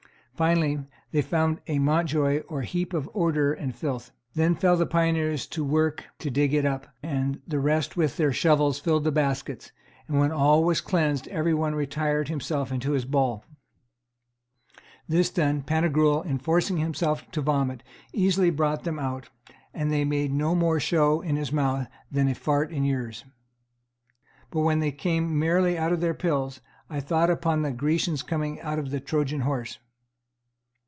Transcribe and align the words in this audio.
Finally, 0.33 0.79
they 1.11 1.21
found 1.21 1.61
a 1.67 1.77
montjoy 1.77 2.39
or 2.49 2.63
heap 2.63 2.95
of 2.95 3.07
ordure 3.13 3.53
and 3.53 3.75
filth. 3.75 4.09
Then 4.33 4.55
fell 4.55 4.75
the 4.75 4.87
pioneers 4.87 5.45
to 5.49 5.63
work 5.63 6.05
to 6.17 6.31
dig 6.31 6.51
it 6.55 6.65
up, 6.65 6.87
and 7.03 7.39
the 7.47 7.59
rest 7.59 7.95
with 7.95 8.17
their 8.17 8.33
shovels 8.33 8.79
filled 8.79 9.03
the 9.03 9.11
baskets; 9.11 9.71
and 10.07 10.17
when 10.17 10.31
all 10.31 10.63
was 10.63 10.81
cleansed 10.81 11.27
every 11.27 11.53
one 11.53 11.75
retired 11.75 12.27
himself 12.27 12.71
into 12.71 12.93
his 12.93 13.05
ball. 13.05 13.45
This 15.07 15.29
done, 15.29 15.61
Pantagruel 15.61 16.23
enforcing 16.23 16.77
himself 16.77 17.29
to 17.33 17.41
vomit, 17.41 17.83
very 18.11 18.23
easily 18.23 18.49
brought 18.49 18.83
them 18.83 18.97
out, 18.97 19.29
and 19.75 19.91
they 19.91 20.03
made 20.05 20.31
no 20.33 20.55
more 20.55 20.79
show 20.79 21.21
in 21.21 21.35
his 21.35 21.51
mouth 21.53 21.87
than 22.11 22.27
a 22.27 22.33
fart 22.33 22.71
in 22.71 22.83
yours. 22.83 23.25
But, 24.49 24.61
when 24.61 24.79
they 24.79 24.91
came 24.91 25.37
merrily 25.37 25.77
out 25.77 25.93
of 25.93 26.01
their 26.01 26.15
pills, 26.15 26.61
I 26.89 26.99
thought 26.99 27.29
upon 27.29 27.61
the 27.61 27.71
Grecians 27.71 28.23
coming 28.23 28.59
out 28.61 28.79
of 28.79 28.89
the 28.89 28.99
Trojan 28.99 29.41
horse. 29.41 29.77